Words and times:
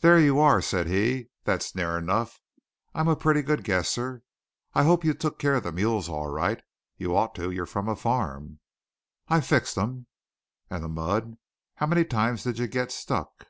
"There 0.00 0.18
you 0.18 0.38
are," 0.40 0.62
said 0.62 0.86
he; 0.86 1.28
"that's 1.44 1.74
near 1.74 1.98
enough. 1.98 2.40
I'm 2.94 3.08
a 3.08 3.14
pretty 3.14 3.42
good 3.42 3.62
guesser. 3.62 4.22
I 4.72 4.84
hope 4.84 5.04
you 5.04 5.12
took 5.12 5.38
care 5.38 5.56
of 5.56 5.64
the 5.64 5.70
mules 5.70 6.08
all 6.08 6.28
right; 6.30 6.62
you 6.96 7.14
ought 7.14 7.34
to, 7.34 7.50
you're 7.50 7.66
from 7.66 7.86
a 7.86 7.94
farm." 7.94 8.60
"I 9.28 9.42
fixed 9.42 9.76
'em." 9.76 10.06
"And 10.70 10.82
the 10.82 10.88
mud? 10.88 11.36
How 11.74 11.84
many 11.84 12.06
times 12.06 12.42
did 12.42 12.58
you 12.58 12.68
get 12.68 12.90
stuck?" 12.90 13.48